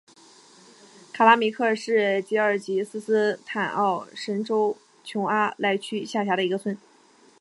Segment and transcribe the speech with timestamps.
[1.13, 6.75] 卡拉梅克是吉尔吉斯斯坦奥什州琼阿赖区下辖的一个村。